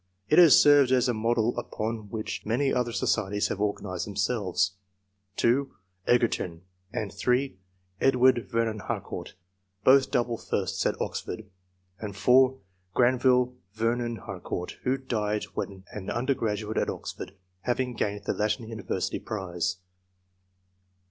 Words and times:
It 0.29 0.39
has 0.39 0.59
served 0.59 0.91
as 0.91 1.07
a 1.07 1.13
model 1.13 1.55
upon 1.59 2.09
which 2.09 2.43
many 2.43 2.73
other 2.73 2.91
societies 2.91 3.49
have 3.49 3.61
organized 3.61 4.07
themselves. 4.07 4.71
(2) 5.35 5.71
Egerton; 6.07 6.63
and 6.91 7.13
(3) 7.13 7.55
Edward 8.01 8.47
Vernon 8.49 8.79
Harcourt, 8.79 9.35
both 9.83 10.09
double 10.09 10.39
firsts 10.39 10.87
at 10.87 10.99
Oxford; 10.99 11.47
and 11.99 12.17
(4) 12.17 12.57
Granville 12.95 13.53
Vernon 13.75 14.15
Harcourt, 14.15 14.77
who 14.81 14.97
died 14.97 15.43
I.] 15.55 15.61
ANTECEDENTS. 15.61 15.83
51 15.83 15.83
when 15.85 16.09
an 16.09 16.09
undergraduate 16.09 16.77
at 16.77 16.89
Oxford, 16.89 17.35
having 17.59 17.93
gained 17.93 18.23
the 18.25 18.33
Latin 18.33 18.69
university 18.69 19.19
prize. 19.19 19.77